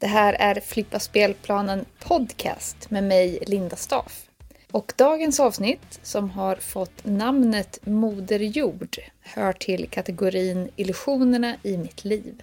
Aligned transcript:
Det 0.00 0.06
här 0.06 0.32
är 0.32 0.60
Flippa 0.60 0.98
spelplanen 0.98 1.84
podcast 1.98 2.90
med 2.90 3.04
mig, 3.04 3.38
Linda 3.46 3.76
Staff. 3.76 4.26
Och 4.70 4.92
dagens 4.96 5.40
avsnitt, 5.40 6.00
som 6.02 6.30
har 6.30 6.56
fått 6.56 7.04
namnet 7.04 7.78
Moder 7.86 8.38
Jord, 8.38 8.96
hör 9.20 9.52
till 9.52 9.88
kategorin 9.88 10.70
Illusionerna 10.76 11.56
i 11.62 11.76
mitt 11.76 12.04
liv. 12.04 12.42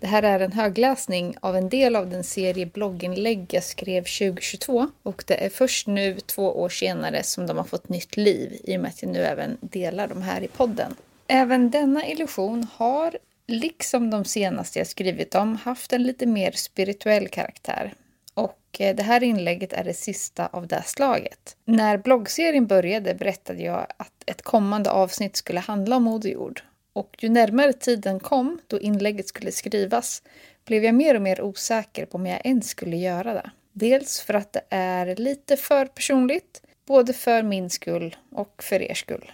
Det 0.00 0.06
här 0.06 0.22
är 0.22 0.40
en 0.40 0.52
högläsning 0.52 1.34
av 1.40 1.56
en 1.56 1.68
del 1.68 1.96
av 1.96 2.10
den 2.10 2.24
serie 2.24 2.66
blogginlägg 2.66 3.46
jag 3.50 3.64
skrev 3.64 4.02
2022 4.02 4.90
och 5.02 5.24
det 5.26 5.44
är 5.44 5.50
först 5.50 5.86
nu, 5.86 6.20
två 6.20 6.60
år 6.60 6.68
senare, 6.68 7.22
som 7.22 7.46
de 7.46 7.56
har 7.56 7.64
fått 7.64 7.88
nytt 7.88 8.16
liv 8.16 8.60
i 8.64 8.76
och 8.76 8.80
med 8.80 8.88
att 8.88 9.02
jag 9.02 9.12
nu 9.12 9.18
även 9.18 9.58
delar 9.60 10.08
de 10.08 10.22
här 10.22 10.42
i 10.42 10.48
podden. 10.48 10.94
Även 11.26 11.70
denna 11.70 12.06
illusion 12.06 12.66
har 12.76 13.18
liksom 13.48 14.10
de 14.10 14.24
senaste 14.24 14.78
jag 14.78 14.86
skrivit 14.86 15.34
om, 15.34 15.56
haft 15.56 15.92
en 15.92 16.02
lite 16.02 16.26
mer 16.26 16.52
spirituell 16.52 17.28
karaktär. 17.28 17.94
Och 18.34 18.60
eh, 18.78 18.96
det 18.96 19.02
här 19.02 19.22
inlägget 19.22 19.72
är 19.72 19.84
det 19.84 19.94
sista 19.94 20.46
av 20.46 20.66
det 20.66 20.82
slaget. 20.86 21.56
När 21.64 21.98
bloggserien 21.98 22.66
började 22.66 23.14
berättade 23.14 23.62
jag 23.62 23.86
att 23.96 24.22
ett 24.26 24.42
kommande 24.42 24.90
avsnitt 24.90 25.36
skulle 25.36 25.60
handla 25.60 25.96
om 25.96 26.02
Moder 26.02 26.30
Jord. 26.30 26.62
Och 26.92 27.16
ju 27.18 27.28
närmare 27.28 27.72
tiden 27.72 28.20
kom 28.20 28.60
då 28.66 28.80
inlägget 28.80 29.28
skulle 29.28 29.52
skrivas 29.52 30.22
blev 30.64 30.84
jag 30.84 30.94
mer 30.94 31.14
och 31.14 31.22
mer 31.22 31.40
osäker 31.40 32.06
på 32.06 32.18
om 32.18 32.26
jag 32.26 32.46
ens 32.46 32.68
skulle 32.68 32.96
göra 32.96 33.34
det. 33.34 33.50
Dels 33.72 34.20
för 34.20 34.34
att 34.34 34.52
det 34.52 34.62
är 34.70 35.16
lite 35.16 35.56
för 35.56 35.86
personligt, 35.86 36.62
både 36.86 37.12
för 37.12 37.42
min 37.42 37.70
skull 37.70 38.16
och 38.32 38.62
för 38.62 38.82
er 38.82 38.94
skull. 38.94 39.32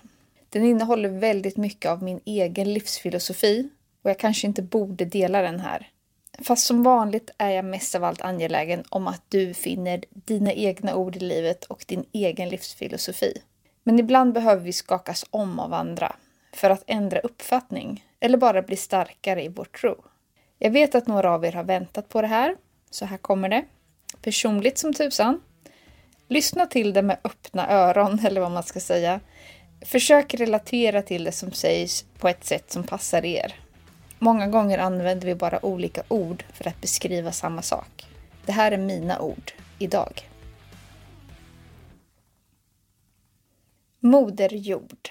Den 0.48 0.64
innehåller 0.64 1.08
väldigt 1.08 1.56
mycket 1.56 1.90
av 1.90 2.02
min 2.02 2.20
egen 2.24 2.72
livsfilosofi 2.72 3.68
och 4.04 4.10
jag 4.10 4.18
kanske 4.18 4.46
inte 4.46 4.62
borde 4.62 5.04
dela 5.04 5.42
den 5.42 5.60
här. 5.60 5.90
Fast 6.38 6.66
som 6.66 6.82
vanligt 6.82 7.30
är 7.38 7.50
jag 7.50 7.64
mest 7.64 7.94
av 7.94 8.04
allt 8.04 8.20
angelägen 8.20 8.84
om 8.88 9.06
att 9.06 9.22
du 9.28 9.54
finner 9.54 10.04
dina 10.10 10.52
egna 10.52 10.94
ord 10.94 11.16
i 11.16 11.20
livet 11.20 11.64
och 11.64 11.84
din 11.88 12.04
egen 12.12 12.48
livsfilosofi. 12.48 13.42
Men 13.82 13.98
ibland 13.98 14.32
behöver 14.32 14.62
vi 14.62 14.72
skakas 14.72 15.24
om 15.30 15.58
av 15.58 15.74
andra 15.74 16.16
för 16.52 16.70
att 16.70 16.84
ändra 16.86 17.18
uppfattning 17.18 18.04
eller 18.20 18.38
bara 18.38 18.62
bli 18.62 18.76
starkare 18.76 19.44
i 19.44 19.48
vår 19.48 19.64
tro. 19.64 20.04
Jag 20.58 20.70
vet 20.70 20.94
att 20.94 21.06
några 21.06 21.30
av 21.34 21.44
er 21.44 21.52
har 21.52 21.64
väntat 21.64 22.08
på 22.08 22.20
det 22.20 22.26
här, 22.26 22.56
så 22.90 23.04
här 23.04 23.16
kommer 23.16 23.48
det. 23.48 23.64
Personligt 24.22 24.78
som 24.78 24.94
tusan. 24.94 25.40
Lyssna 26.28 26.66
till 26.66 26.92
det 26.92 27.02
med 27.02 27.18
öppna 27.24 27.70
öron, 27.70 28.18
eller 28.26 28.40
vad 28.40 28.50
man 28.50 28.62
ska 28.62 28.80
säga. 28.80 29.20
Försök 29.80 30.34
relatera 30.34 31.02
till 31.02 31.24
det 31.24 31.32
som 31.32 31.52
sägs 31.52 32.04
på 32.18 32.28
ett 32.28 32.44
sätt 32.44 32.72
som 32.72 32.82
passar 32.82 33.24
er. 33.24 33.63
Många 34.18 34.46
gånger 34.46 34.78
använder 34.78 35.26
vi 35.26 35.34
bara 35.34 35.66
olika 35.66 36.02
ord 36.08 36.44
för 36.52 36.68
att 36.68 36.80
beskriva 36.80 37.32
samma 37.32 37.62
sak. 37.62 38.06
Det 38.46 38.52
här 38.52 38.72
är 38.72 38.78
mina 38.78 39.20
ord 39.20 39.52
idag. 39.78 40.30
Moder 44.00 44.54
Jord. 44.54 45.10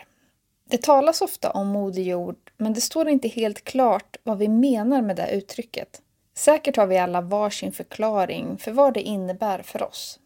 Det 0.70 0.82
talas 0.82 1.22
ofta 1.22 1.52
om 1.52 1.68
Moder 1.68 2.02
Jord, 2.02 2.52
men 2.58 2.74
det 2.74 2.82
står 2.82 3.10
inte 3.10 3.28
helt 3.28 3.64
klart 3.64 4.18
vad 4.24 4.38
vi 4.38 4.48
menar 4.48 5.02
med 5.02 5.16
det 5.16 5.32
uttrycket. 5.32 6.02
Säkert 6.36 6.78
har 6.78 6.88
vi 6.88 6.98
alla 6.98 7.22
varsin 7.22 7.72
förklaring 7.72 8.58
för 8.58 8.72
vad 8.72 8.94
det 8.94 9.02
innebär 9.02 9.62
för 9.62 9.84
oss. 9.84 10.20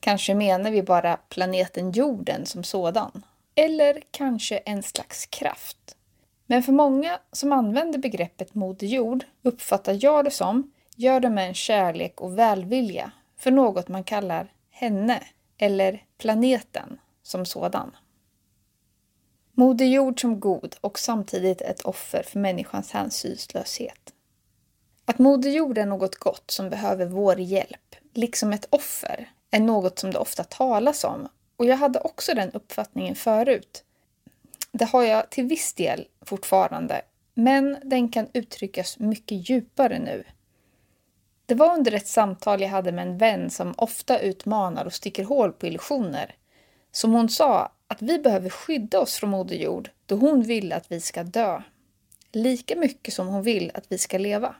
Kanske 0.00 0.34
menar 0.34 0.70
vi 0.70 0.82
bara 0.82 1.16
planeten 1.16 1.92
jorden 1.92 2.46
som 2.46 2.64
sådan. 2.64 3.22
Eller 3.54 4.02
kanske 4.10 4.56
en 4.56 4.82
slags 4.82 5.26
kraft 5.26 5.96
men 6.46 6.62
för 6.62 6.72
många 6.72 7.20
som 7.32 7.52
använder 7.52 7.98
begreppet 7.98 8.54
Moder 8.54 8.86
Jord 8.86 9.24
uppfattar 9.42 9.98
jag 10.00 10.24
det 10.24 10.30
som 10.30 10.72
gör 10.96 11.20
det 11.20 11.30
med 11.30 11.48
en 11.48 11.54
kärlek 11.54 12.20
och 12.20 12.38
välvilja 12.38 13.10
för 13.36 13.50
något 13.50 13.88
man 13.88 14.04
kallar 14.04 14.52
henne 14.70 15.22
eller 15.58 16.04
planeten 16.18 16.98
som 17.22 17.46
sådan. 17.46 17.96
Moder 19.52 19.84
Jord 19.86 20.20
som 20.20 20.40
god 20.40 20.76
och 20.80 20.98
samtidigt 20.98 21.60
ett 21.60 21.80
offer 21.80 22.22
för 22.22 22.38
människans 22.38 22.90
hänsynslöshet. 22.90 24.12
Att 25.04 25.18
Moder 25.18 25.50
Jord 25.50 25.78
är 25.78 25.86
något 25.86 26.14
gott 26.14 26.50
som 26.50 26.70
behöver 26.70 27.06
vår 27.06 27.40
hjälp, 27.40 27.96
liksom 28.12 28.52
ett 28.52 28.66
offer, 28.70 29.30
är 29.50 29.60
något 29.60 29.98
som 29.98 30.10
det 30.10 30.18
ofta 30.18 30.44
talas 30.44 31.04
om 31.04 31.28
och 31.56 31.64
jag 31.64 31.76
hade 31.76 32.00
också 32.00 32.34
den 32.34 32.50
uppfattningen 32.50 33.14
förut 33.14 33.84
det 34.74 34.84
har 34.84 35.02
jag 35.02 35.30
till 35.30 35.44
viss 35.44 35.72
del 35.72 36.06
fortfarande, 36.22 37.02
men 37.34 37.78
den 37.84 38.08
kan 38.08 38.28
uttryckas 38.32 38.98
mycket 38.98 39.50
djupare 39.50 39.98
nu. 39.98 40.24
Det 41.46 41.54
var 41.54 41.74
under 41.74 41.92
ett 41.92 42.06
samtal 42.06 42.60
jag 42.60 42.68
hade 42.68 42.92
med 42.92 43.06
en 43.08 43.18
vän 43.18 43.50
som 43.50 43.74
ofta 43.76 44.18
utmanar 44.18 44.84
och 44.84 44.92
sticker 44.92 45.24
hål 45.24 45.52
på 45.52 45.66
illusioner, 45.66 46.34
som 46.92 47.12
hon 47.12 47.28
sa 47.28 47.72
att 47.86 48.02
vi 48.02 48.18
behöver 48.18 48.50
skydda 48.50 49.00
oss 49.00 49.16
från 49.16 49.30
Moder 49.30 49.56
Jord 49.56 49.90
då 50.06 50.16
hon 50.16 50.42
vill 50.42 50.72
att 50.72 50.92
vi 50.92 51.00
ska 51.00 51.22
dö. 51.22 51.62
Lika 52.32 52.76
mycket 52.76 53.14
som 53.14 53.28
hon 53.28 53.42
vill 53.42 53.70
att 53.74 53.84
vi 53.88 53.98
ska 53.98 54.18
leva. 54.18 54.54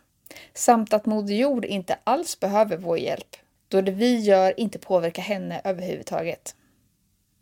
Samt 0.55 0.93
att 0.93 1.07
Moder 1.07 1.35
Jord 1.35 1.65
inte 1.65 1.99
alls 2.05 2.41
behöver 2.41 2.77
vår 2.77 2.99
hjälp, 2.99 3.37
då 3.69 3.81
det 3.81 3.93
vi 3.93 4.19
gör 4.19 4.61
inte 4.61 4.79
påverkar 4.79 5.23
henne 5.23 5.61
överhuvudtaget. 5.65 6.57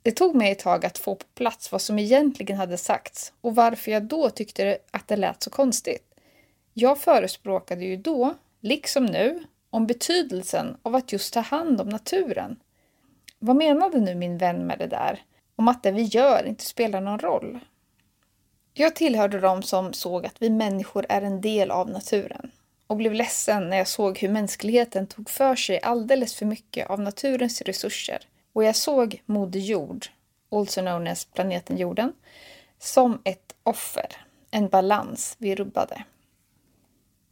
Det 0.03 0.13
tog 0.13 0.35
mig 0.35 0.53
ett 0.53 0.59
tag 0.59 0.87
att 0.87 0.99
få 0.99 1.15
på 1.15 1.25
plats 1.35 1.73
vad 1.73 1.81
som 1.81 1.99
egentligen 1.99 2.57
hade 2.57 2.77
sagts 2.77 3.33
och 3.41 3.55
varför 3.55 3.91
jag 3.91 4.03
då 4.03 4.31
tyckte 4.31 4.79
att 4.91 5.09
det 5.09 5.17
lät 5.17 5.43
så 5.43 5.51
konstigt. 5.51 6.15
Jag 6.75 6.99
förespråkade 6.99 7.85
ju 7.85 7.97
då, 7.97 8.35
liksom 8.61 9.07
nu, 9.07 9.45
om 9.71 9.87
betydelsen 9.87 10.77
av 10.83 10.95
att 10.95 11.13
just 11.13 11.35
ta 11.35 11.41
hand 11.41 11.81
om 11.81 11.89
naturen. 11.89 12.57
Vad 13.39 13.57
menade 13.57 14.01
nu 14.01 14.15
min 14.15 14.39
vän 14.39 14.67
med 14.67 14.79
det 14.79 14.87
där? 14.87 15.23
Om 15.57 15.69
att 15.69 15.83
det 15.83 15.91
vi 15.91 16.03
gör 16.03 16.47
inte 16.47 16.65
spelar 16.65 17.01
någon 17.01 17.19
roll? 17.19 17.61
Jag 18.75 18.97
tillhörde 18.97 19.41
dem 19.41 19.63
som 19.63 19.93
såg 19.93 20.27
att 20.27 20.43
vi 20.43 20.51
människor 20.51 21.07
är 21.09 21.23
en 21.23 21.41
del 21.41 21.71
av 21.71 21.91
naturen 21.91 22.51
och 22.87 22.97
blev 22.97 23.15
ledsen 23.15 23.71
när 23.71 23.77
jag 23.77 23.89
såg 23.89 24.19
hur 24.19 24.29
mänskligheten 24.29 25.07
tog 25.07 25.31
för 25.31 25.57
sig 25.57 25.81
alldeles 25.81 26.35
för 26.35 26.47
mycket 26.47 26.91
av 26.91 27.01
naturens 27.01 27.63
resurser 27.63 28.27
och 28.53 28.65
jag 28.65 28.77
såg 28.77 29.23
Moder 29.27 29.61
Jord, 29.61 30.07
also 30.51 30.81
known 30.81 31.07
as 31.07 31.25
planeten 31.25 31.77
jorden, 31.77 32.13
som 32.79 33.21
ett 33.25 33.55
offer, 33.63 34.17
en 34.51 34.69
balans 34.69 35.37
vi 35.39 35.55
rubbade. 35.55 36.05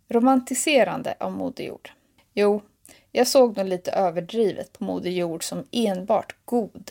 Romantiserande 0.08 1.14
av 1.20 1.32
Moder 1.32 1.64
Jord. 1.64 1.91
Jo, 2.34 2.62
jag 3.12 3.26
såg 3.26 3.56
nog 3.56 3.66
lite 3.66 3.91
överdrivet 3.92 4.72
på 4.72 4.84
Moder 4.84 5.10
Jord 5.10 5.44
som 5.44 5.64
enbart 5.70 6.36
god. 6.44 6.91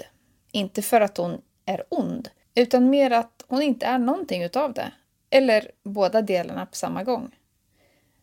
Inte 0.51 0.81
för 0.81 1.01
att 1.01 1.17
hon 1.17 1.41
är 1.66 1.84
ond, 1.90 2.29
utan 2.56 2.90
mer 2.90 3.11
att 3.11 3.46
hon 3.47 3.61
inte 3.61 3.85
är 3.85 3.97
någonting 3.97 4.44
utav 4.44 4.73
det. 4.73 4.91
Eller 5.29 5.72
båda 5.84 6.22
delarna 6.22 6.66
på 6.66 6.75
samma 6.75 7.03
gång. 7.03 7.35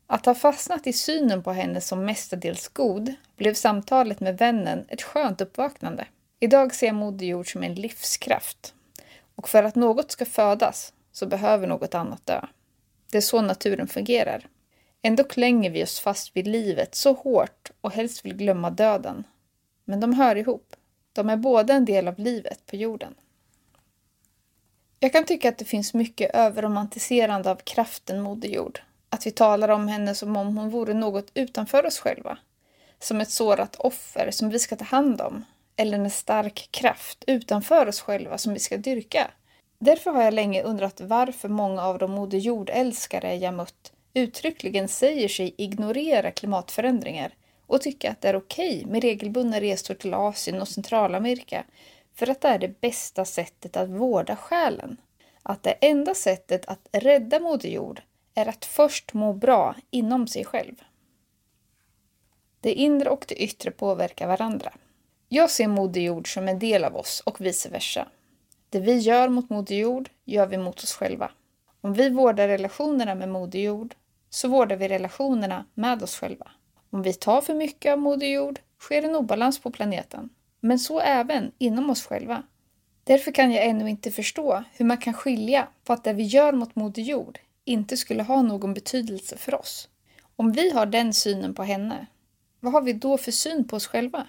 Att 0.06 0.26
ha 0.26 0.34
fastnat 0.34 0.86
i 0.86 0.92
synen 0.92 1.42
på 1.42 1.52
henne 1.52 1.80
som 1.80 2.04
mestadels 2.04 2.68
god 2.68 3.14
blev 3.36 3.54
samtalet 3.54 4.20
med 4.20 4.38
vännen 4.38 4.84
ett 4.88 5.02
skönt 5.02 5.40
uppvaknande. 5.40 6.06
Idag 6.40 6.74
ser 6.74 6.86
jag 6.86 6.96
Moder 6.96 7.26
Jord 7.26 7.52
som 7.52 7.62
en 7.62 7.74
livskraft. 7.74 8.74
Och 9.34 9.48
för 9.48 9.62
att 9.62 9.74
något 9.74 10.10
ska 10.10 10.24
födas 10.24 10.92
så 11.12 11.26
behöver 11.26 11.66
något 11.66 11.94
annat 11.94 12.26
dö. 12.26 12.46
Det 13.10 13.16
är 13.16 13.22
så 13.22 13.40
naturen 13.40 13.88
fungerar. 13.88 14.46
Ändå 15.02 15.24
klänger 15.24 15.70
vi 15.70 15.84
oss 15.84 16.00
fast 16.00 16.36
vid 16.36 16.46
livet 16.46 16.94
så 16.94 17.12
hårt 17.12 17.70
och 17.80 17.92
helst 17.92 18.24
vill 18.24 18.36
glömma 18.36 18.70
döden. 18.70 19.24
Men 19.84 20.00
de 20.00 20.14
hör 20.14 20.36
ihop. 20.36 20.76
De 21.12 21.30
är 21.30 21.36
båda 21.36 21.74
en 21.74 21.84
del 21.84 22.08
av 22.08 22.18
livet 22.18 22.66
på 22.66 22.76
jorden. 22.76 23.14
Jag 25.00 25.12
kan 25.12 25.24
tycka 25.24 25.48
att 25.48 25.58
det 25.58 25.64
finns 25.64 25.94
mycket 25.94 26.34
överromantiserande 26.34 27.50
av 27.50 27.56
kraften 27.56 28.20
Moder 28.20 28.48
Jord 28.48 28.80
att 29.16 29.26
vi 29.26 29.30
talar 29.30 29.68
om 29.68 29.88
henne 29.88 30.14
som 30.14 30.36
om 30.36 30.56
hon 30.56 30.70
vore 30.70 30.94
något 30.94 31.30
utanför 31.34 31.86
oss 31.86 31.98
själva. 31.98 32.38
Som 32.98 33.20
ett 33.20 33.30
sårat 33.30 33.76
offer 33.76 34.30
som 34.30 34.50
vi 34.50 34.58
ska 34.58 34.76
ta 34.76 34.84
hand 34.84 35.20
om. 35.20 35.44
Eller 35.76 35.98
en 35.98 36.10
stark 36.10 36.68
kraft 36.70 37.24
utanför 37.26 37.86
oss 37.86 38.00
själva 38.00 38.38
som 38.38 38.52
vi 38.52 38.58
ska 38.58 38.76
dyrka. 38.76 39.30
Därför 39.78 40.10
har 40.10 40.22
jag 40.22 40.34
länge 40.34 40.62
undrat 40.62 41.00
varför 41.00 41.48
många 41.48 41.82
av 41.82 41.98
de 41.98 42.10
Moder 42.10 42.38
Jord-älskare 42.38 43.34
jag 43.34 43.54
mött 43.54 43.92
uttryckligen 44.14 44.88
säger 44.88 45.28
sig 45.28 45.54
ignorera 45.58 46.30
klimatförändringar 46.30 47.34
och 47.66 47.80
tycka 47.80 48.10
att 48.10 48.20
det 48.20 48.28
är 48.28 48.36
okej 48.36 48.84
med 48.86 49.02
regelbundna 49.02 49.60
resor 49.60 49.94
till 49.94 50.14
Asien 50.14 50.60
och 50.60 50.68
Centralamerika 50.68 51.64
för 52.14 52.30
att 52.30 52.40
det 52.40 52.48
är 52.48 52.58
det 52.58 52.80
bästa 52.80 53.24
sättet 53.24 53.76
att 53.76 53.88
vårda 53.88 54.36
själen. 54.36 54.96
Att 55.42 55.62
det 55.62 55.72
enda 55.80 56.14
sättet 56.14 56.66
att 56.66 56.88
rädda 56.92 57.40
Moder 57.40 57.68
Jord 57.68 58.02
är 58.36 58.48
att 58.48 58.64
först 58.64 59.14
må 59.14 59.32
bra 59.32 59.74
inom 59.90 60.26
sig 60.26 60.44
själv. 60.44 60.74
Det 62.60 62.72
inre 62.72 63.10
och 63.10 63.24
det 63.28 63.42
yttre 63.42 63.70
påverkar 63.70 64.26
varandra. 64.26 64.72
Jag 65.28 65.50
ser 65.50 65.68
Moder 65.68 66.00
Jord 66.00 66.34
som 66.34 66.48
en 66.48 66.58
del 66.58 66.84
av 66.84 66.96
oss 66.96 67.22
och 67.26 67.40
vice 67.40 67.68
versa. 67.68 68.08
Det 68.70 68.80
vi 68.80 68.98
gör 68.98 69.28
mot 69.28 69.50
Moder 69.50 69.76
Jord 69.76 70.08
gör 70.24 70.46
vi 70.46 70.58
mot 70.58 70.82
oss 70.82 70.92
själva. 70.92 71.30
Om 71.80 71.92
vi 71.92 72.10
vårdar 72.10 72.48
relationerna 72.48 73.14
med 73.14 73.28
Moder 73.28 73.58
Jord 73.58 73.94
så 74.30 74.48
vårdar 74.48 74.76
vi 74.76 74.88
relationerna 74.88 75.64
med 75.74 76.02
oss 76.02 76.16
själva. 76.16 76.50
Om 76.90 77.02
vi 77.02 77.12
tar 77.12 77.40
för 77.40 77.54
mycket 77.54 77.92
av 77.92 77.98
Moder 77.98 78.26
Jord 78.26 78.58
sker 78.80 79.02
en 79.02 79.16
obalans 79.16 79.58
på 79.58 79.70
planeten, 79.70 80.28
men 80.60 80.78
så 80.78 81.00
även 81.00 81.52
inom 81.58 81.90
oss 81.90 82.06
själva. 82.06 82.42
Därför 83.04 83.32
kan 83.32 83.52
jag 83.52 83.64
ännu 83.66 83.90
inte 83.90 84.10
förstå 84.10 84.64
hur 84.72 84.84
man 84.84 84.98
kan 84.98 85.14
skilja 85.14 85.68
på 85.84 85.92
att 85.92 86.04
det 86.04 86.12
vi 86.12 86.22
gör 86.22 86.52
mot 86.52 86.76
Moder 86.76 87.02
Jord 87.02 87.38
inte 87.66 87.96
skulle 87.96 88.22
ha 88.22 88.42
någon 88.42 88.74
betydelse 88.74 89.36
för 89.36 89.54
oss. 89.54 89.88
Om 90.36 90.52
vi 90.52 90.70
har 90.70 90.86
den 90.86 91.14
synen 91.14 91.54
på 91.54 91.62
henne, 91.62 92.06
vad 92.60 92.72
har 92.72 92.82
vi 92.82 92.92
då 92.92 93.18
för 93.18 93.32
syn 93.32 93.68
på 93.68 93.76
oss 93.76 93.86
själva? 93.86 94.26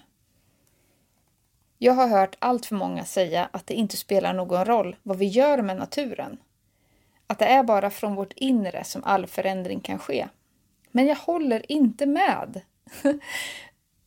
Jag 1.78 1.94
har 1.94 2.07
hört 2.07 2.36
allt 2.39 2.66
för 2.66 2.75
många 2.75 3.06
säga 3.06 3.50
att 3.51 3.68
det 3.68 3.74
inte 3.74 3.98
spelar 3.98 4.34
någon 4.34 4.66
roll 4.66 4.95
vad 5.04 5.18
vi 5.18 5.25
gör 5.25 5.62
med 5.62 5.78
naturen. 5.78 6.38
Att 7.28 7.39
det 7.39 7.45
är 7.45 7.63
bara 7.63 7.89
från 7.89 8.16
vårt 8.16 8.34
inre 8.36 8.84
som 8.84 9.04
all 9.04 9.28
förändring 9.28 9.80
kan 9.80 10.00
ske. 10.00 10.28
Men 10.92 11.07
jag 11.07 11.16
håller 11.16 11.72
inte 11.72 12.06
med. 12.06 12.62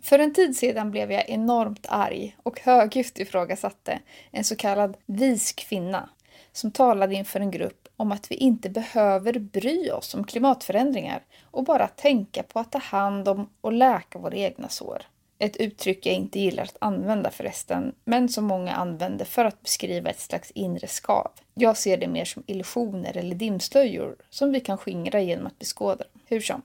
För 0.02 0.18
en 0.18 0.34
tid 0.34 0.56
sedan 0.56 0.90
blev 0.90 1.12
jag 1.12 1.28
enormt 1.28 1.86
arg 1.88 2.36
och 2.42 2.60
högljutt 2.60 3.18
ifrågasatte 3.18 4.00
en 4.30 4.44
så 4.44 4.56
kallad 4.56 4.96
vis 5.06 5.52
kvinna 5.52 6.08
som 6.52 6.70
talade 6.70 7.14
inför 7.14 7.40
en 7.40 7.50
grupp 7.50 7.88
om 8.00 8.12
att 8.12 8.30
vi 8.30 8.34
inte 8.34 8.70
behöver 8.70 9.38
bry 9.38 9.90
oss 9.90 10.14
om 10.14 10.24
klimatförändringar 10.24 11.22
och 11.50 11.64
bara 11.64 11.88
tänka 11.88 12.42
på 12.42 12.58
att 12.58 12.72
ta 12.72 12.78
hand 12.78 13.28
om 13.28 13.48
och 13.60 13.72
läka 13.72 14.18
våra 14.18 14.36
egna 14.36 14.68
sår. 14.68 15.02
Ett 15.38 15.56
uttryck 15.56 16.06
jag 16.06 16.14
inte 16.14 16.40
gillar 16.40 16.62
att 16.62 16.76
använda 16.80 17.30
förresten, 17.30 17.94
men 18.04 18.28
som 18.28 18.44
många 18.44 18.72
använder 18.72 19.24
för 19.24 19.44
att 19.44 19.62
beskriva 19.62 20.10
ett 20.10 20.20
slags 20.20 20.50
inre 20.50 20.86
skav. 20.86 21.30
Jag 21.54 21.76
ser 21.76 21.96
det 21.96 22.08
mer 22.08 22.24
som 22.24 22.42
illusioner 22.46 23.16
eller 23.16 23.34
dimslöjor 23.34 24.16
som 24.30 24.52
vi 24.52 24.60
kan 24.60 24.78
skingra 24.78 25.20
genom 25.20 25.46
att 25.46 25.58
beskåda 25.58 26.04
dem. 26.04 26.22
Hur 26.26 26.40
som. 26.40 26.62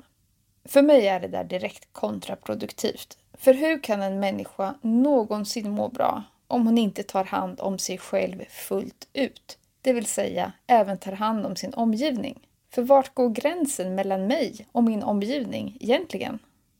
För 0.65 0.81
mig 0.81 1.07
är 1.07 1.19
det 1.19 1.27
där 1.27 1.43
direkt 1.43 1.87
kontraproduktivt. 1.91 3.17
För 3.33 3.53
hur 3.53 3.83
kan 3.83 4.01
en 4.01 4.19
människa 4.19 4.75
någonsin 4.81 5.71
må 5.71 5.89
bra 5.89 6.23
om 6.47 6.65
hon 6.65 6.77
inte 6.77 7.03
tar 7.03 7.23
hand 7.23 7.59
om 7.59 7.79
sig 7.79 7.97
själv 7.97 8.45
fullt 8.49 9.07
ut? 9.13 9.57
Det 9.85 9.93
vill 9.93 10.05
säga 10.05 10.51
även 10.67 10.97
tar 10.97 11.11
hand 11.11 11.45
om 11.45 11.55
sin 11.55 11.73
omgivning. 11.73 12.47
För 12.73 12.81
vart 12.81 13.13
går 13.13 13.29
gränsen 13.29 13.95
mellan 13.95 14.27
mig 14.27 14.67
och 14.71 14.83
min 14.83 15.03
omgivning 15.03 15.77
egentligen? 15.79 16.39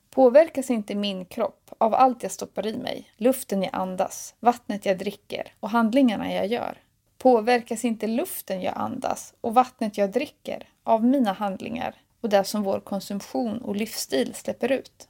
Påverkas 0.10 0.70
inte 0.70 0.96
min 0.96 1.26
kropp 1.26 1.72
av 1.78 1.94
allt 1.94 2.24
jag 2.24 2.32
stoppar 2.32 2.68
i 2.68 2.78
mig, 2.78 3.12
luften 3.18 3.64
jag 3.64 3.76
andas, 3.76 4.36
vattnet 4.40 4.86
jag 4.86 4.98
dricker 4.98 5.54
och 5.60 5.70
handlingarna 5.70 6.34
jag 6.34 6.48
gör? 6.48 6.78
Påverkas 7.18 7.86
inte 7.86 8.08
luften 8.08 8.62
jag 8.62 8.74
andas 8.78 9.34
och 9.42 9.54
vattnet 9.54 9.98
jag 9.98 10.12
dricker 10.12 10.68
av 10.84 11.06
mina 11.06 11.34
handlingar 11.34 11.96
och 12.22 12.30
det 12.30 12.44
som 12.44 12.64
vår 12.64 12.80
konsumtion 12.80 13.58
och 13.62 13.76
livsstil 13.76 14.34
släpper 14.34 14.72
ut? 14.72 15.08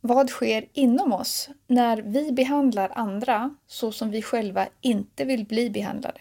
Vad 0.00 0.30
sker 0.30 0.64
inom 0.72 1.12
oss 1.12 1.48
när 1.66 1.96
vi 1.96 2.32
behandlar 2.32 2.92
andra 2.94 3.56
så 3.66 3.92
som 3.92 4.10
vi 4.10 4.22
själva 4.22 4.66
inte 4.80 5.24
vill 5.24 5.46
bli 5.46 5.70
behandlade? 5.70 6.20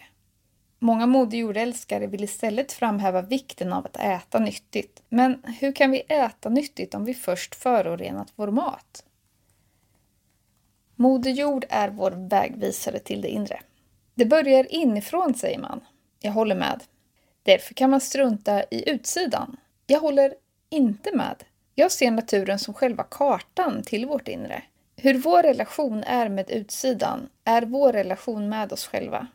Många 0.83 1.05
modejordälskare 1.05 2.07
vill 2.07 2.23
istället 2.23 2.71
framhäva 2.71 3.21
vikten 3.21 3.73
av 3.73 3.85
att 3.85 3.97
äta 3.97 4.39
nyttigt. 4.39 5.03
Men 5.09 5.43
hur 5.59 5.71
kan 5.71 5.91
vi 5.91 6.03
äta 6.07 6.49
nyttigt 6.49 6.93
om 6.93 7.05
vi 7.05 7.13
först 7.13 7.55
förorenat 7.55 8.33
vår 8.35 8.51
mat? 8.51 9.03
Moder 10.95 11.31
Jord 11.31 11.65
är 11.69 11.89
vår 11.89 12.11
vägvisare 12.11 12.99
till 12.99 13.21
det 13.21 13.27
inre. 13.27 13.59
Det 14.15 14.25
börjar 14.25 14.73
inifrån, 14.73 15.33
säger 15.33 15.59
man. 15.59 15.81
Jag 16.19 16.31
håller 16.31 16.55
med. 16.55 16.83
Därför 17.43 17.73
kan 17.73 17.89
man 17.89 18.01
strunta 18.01 18.63
i 18.63 18.89
utsidan. 18.89 19.57
Jag 19.87 19.99
håller 19.99 20.33
inte 20.69 21.15
med. 21.15 21.43
Jag 21.75 21.91
ser 21.91 22.11
naturen 22.11 22.59
som 22.59 22.73
själva 22.73 23.03
kartan 23.03 23.83
till 23.83 24.05
vårt 24.05 24.27
inre. 24.27 24.63
Hur 24.95 25.13
vår 25.13 25.43
relation 25.43 26.03
är 26.03 26.29
med 26.29 26.51
utsidan 26.51 27.29
är 27.43 27.61
vår 27.61 27.93
relation 27.93 28.49
med 28.49 28.73
oss 28.73 28.87
själva. 28.87 29.27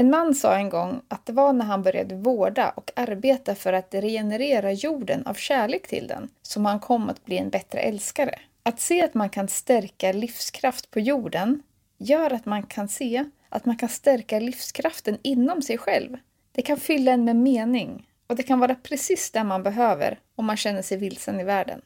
En 0.00 0.10
man 0.10 0.34
sa 0.34 0.54
en 0.54 0.68
gång 0.68 1.00
att 1.08 1.26
det 1.26 1.32
var 1.32 1.52
när 1.52 1.64
han 1.64 1.82
började 1.82 2.14
vårda 2.14 2.70
och 2.70 2.90
arbeta 2.96 3.54
för 3.54 3.72
att 3.72 3.94
regenerera 3.94 4.72
jorden 4.72 5.26
av 5.26 5.34
kärlek 5.34 5.88
till 5.88 6.06
den 6.06 6.28
som 6.42 6.64
han 6.64 6.80
kom 6.80 7.08
att 7.08 7.24
bli 7.24 7.38
en 7.38 7.50
bättre 7.50 7.80
älskare. 7.80 8.38
Att 8.62 8.80
se 8.80 9.02
att 9.02 9.14
man 9.14 9.30
kan 9.30 9.48
stärka 9.48 10.12
livskraft 10.12 10.90
på 10.90 11.00
jorden 11.00 11.62
gör 11.98 12.30
att 12.32 12.46
man 12.46 12.62
kan 12.62 12.88
se 12.88 13.24
att 13.48 13.64
man 13.64 13.76
kan 13.76 13.88
stärka 13.88 14.40
livskraften 14.40 15.18
inom 15.22 15.62
sig 15.62 15.78
själv. 15.78 16.16
Det 16.52 16.62
kan 16.62 16.76
fylla 16.76 17.12
en 17.12 17.24
med 17.24 17.36
mening 17.36 18.06
och 18.26 18.36
det 18.36 18.42
kan 18.42 18.58
vara 18.58 18.74
precis 18.74 19.30
det 19.30 19.44
man 19.44 19.62
behöver 19.62 20.18
om 20.36 20.46
man 20.46 20.56
känner 20.56 20.82
sig 20.82 20.98
vilsen 20.98 21.40
i 21.40 21.44
världen. 21.44 21.82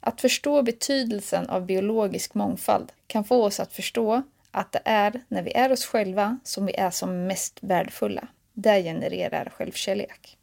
Att 0.00 0.20
förstå 0.20 0.62
betydelsen 0.62 1.48
av 1.48 1.66
biologisk 1.66 2.34
mångfald 2.34 2.92
kan 3.06 3.24
få 3.24 3.44
oss 3.44 3.60
att 3.60 3.72
förstå 3.72 4.22
att 4.54 4.72
det 4.72 4.82
är 4.84 5.22
när 5.28 5.42
vi 5.42 5.52
är 5.52 5.72
oss 5.72 5.86
själva 5.86 6.38
som 6.44 6.66
vi 6.66 6.74
är 6.74 6.90
som 6.90 7.26
mest 7.26 7.58
värdefulla. 7.60 8.28
Det 8.52 8.82
genererar 8.82 9.52
självkärlek. 9.56 10.38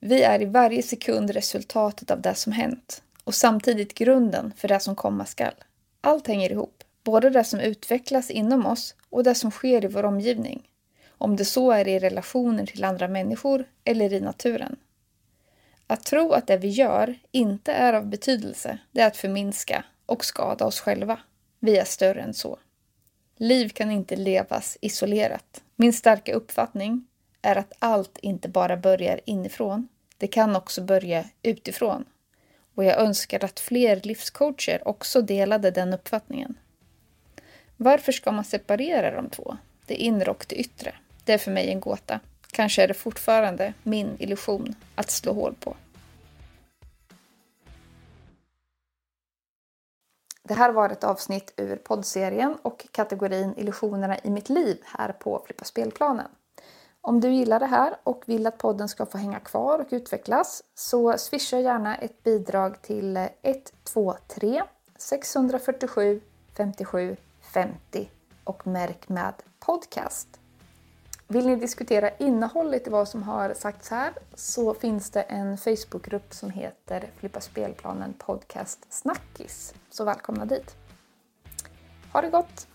Vi 0.00 0.22
är 0.22 0.42
i 0.42 0.44
varje 0.44 0.82
sekund 0.82 1.30
resultatet 1.30 2.10
av 2.10 2.20
det 2.20 2.34
som 2.34 2.52
hänt 2.52 3.02
och 3.24 3.34
samtidigt 3.34 3.94
grunden 3.94 4.52
för 4.56 4.68
det 4.68 4.80
som 4.80 4.96
komma 4.96 5.24
skall. 5.24 5.54
Allt 6.00 6.26
hänger 6.26 6.52
ihop, 6.52 6.84
både 7.02 7.30
det 7.30 7.44
som 7.44 7.60
utvecklas 7.60 8.30
inom 8.30 8.66
oss 8.66 8.94
och 9.10 9.24
det 9.24 9.34
som 9.34 9.50
sker 9.50 9.84
i 9.84 9.88
vår 9.88 10.04
omgivning. 10.04 10.68
Om 11.08 11.36
det 11.36 11.44
så 11.44 11.70
är 11.72 11.88
i 11.88 11.98
relationer 11.98 12.66
till 12.66 12.84
andra 12.84 13.08
människor 13.08 13.64
eller 13.84 14.12
i 14.12 14.20
naturen. 14.20 14.76
Att 15.86 16.04
tro 16.04 16.32
att 16.32 16.46
det 16.46 16.56
vi 16.56 16.68
gör 16.68 17.18
inte 17.30 17.72
är 17.72 17.92
av 17.92 18.06
betydelse, 18.06 18.78
det 18.92 19.00
är 19.00 19.06
att 19.06 19.16
förminska 19.16 19.84
och 20.06 20.24
skada 20.24 20.64
oss 20.64 20.80
själva. 20.80 21.18
Vi 21.60 21.76
är 21.76 21.84
större 21.84 22.20
än 22.20 22.34
så. 22.34 22.58
Liv 23.36 23.68
kan 23.68 23.90
inte 23.90 24.16
levas 24.16 24.78
isolerat. 24.80 25.62
Min 25.76 25.92
starka 25.92 26.34
uppfattning 26.34 27.06
är 27.42 27.56
att 27.56 27.72
allt 27.78 28.18
inte 28.18 28.48
bara 28.48 28.76
börjar 28.76 29.20
inifrån. 29.24 29.88
Det 30.18 30.26
kan 30.26 30.56
också 30.56 30.82
börja 30.82 31.24
utifrån. 31.42 32.04
Och 32.74 32.84
jag 32.84 32.98
önskar 32.98 33.44
att 33.44 33.60
fler 33.60 34.00
livscoacher 34.02 34.88
också 34.88 35.22
delade 35.22 35.70
den 35.70 35.94
uppfattningen. 35.94 36.54
Varför 37.76 38.12
ska 38.12 38.32
man 38.32 38.44
separera 38.44 39.16
de 39.16 39.30
två? 39.30 39.56
Det 39.86 39.94
inre 39.94 40.30
och 40.30 40.46
det 40.48 40.56
yttre. 40.56 40.94
Det 41.24 41.32
är 41.32 41.38
för 41.38 41.50
mig 41.50 41.70
en 41.70 41.80
gåta. 41.80 42.20
Kanske 42.50 42.82
är 42.82 42.88
det 42.88 42.94
fortfarande 42.94 43.74
min 43.82 44.16
illusion 44.18 44.74
att 44.94 45.10
slå 45.10 45.32
hål 45.32 45.54
på. 45.60 45.76
Det 50.48 50.54
här 50.54 50.72
var 50.72 50.90
ett 50.90 51.04
avsnitt 51.04 51.54
ur 51.56 51.76
poddserien 51.76 52.56
och 52.62 52.86
kategorin 52.90 53.54
Illusionerna 53.56 54.18
i 54.18 54.30
mitt 54.30 54.48
liv 54.48 54.78
här 54.84 55.12
på 55.12 55.42
Flippa 55.46 55.64
spelplanen. 55.64 56.26
Om 57.00 57.20
du 57.20 57.30
gillar 57.30 57.60
det 57.60 57.66
här 57.66 57.96
och 58.04 58.22
vill 58.26 58.46
att 58.46 58.58
podden 58.58 58.88
ska 58.88 59.06
få 59.06 59.18
hänga 59.18 59.40
kvar 59.40 59.78
och 59.78 59.86
utvecklas 59.90 60.62
så 60.74 61.18
swisha 61.18 61.60
gärna 61.60 61.96
ett 61.96 62.22
bidrag 62.22 62.82
till 62.82 63.28
123 63.42 64.62
647 64.98 66.20
57 66.56 67.16
50 67.40 68.10
och 68.44 68.66
märk 68.66 69.08
med 69.08 69.34
podcast. 69.60 70.28
Vill 71.28 71.46
ni 71.46 71.56
diskutera 71.56 72.10
innehållet 72.18 72.86
i 72.86 72.90
vad 72.90 73.08
som 73.08 73.22
har 73.22 73.54
sagts 73.54 73.90
här 73.90 74.12
så 74.34 74.74
finns 74.74 75.10
det 75.10 75.22
en 75.22 75.58
Facebookgrupp 75.58 76.34
som 76.34 76.50
heter 76.50 77.10
Flippa 77.16 77.40
spelplanen 77.40 78.14
podcast 78.18 78.86
Snackis. 78.88 79.74
Så 79.90 80.04
välkomna 80.04 80.44
dit! 80.44 80.76
Ha 82.12 82.20
det 82.20 82.30
gott! 82.30 82.73